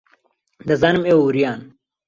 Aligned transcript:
دەزانم 0.67 1.03
ئێوە 1.07 1.23
وریان. 1.25 1.61